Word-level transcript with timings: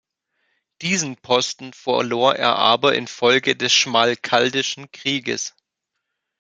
Diesen 0.81 1.15
Posten 1.15 1.73
verlor 1.73 2.33
er 2.35 2.55
aber 2.55 2.95
infolge 2.95 3.55
des 3.55 3.71
Schmalkaldischen 3.71 4.91
Krieges. 4.91 5.53